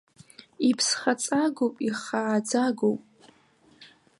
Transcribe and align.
Иԥсхаҵагоуп, 0.69 1.75
ихааӡагоуп. 1.87 3.01